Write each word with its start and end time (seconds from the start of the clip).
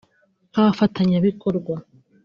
nk’abafatanyabikorwa 0.51 1.73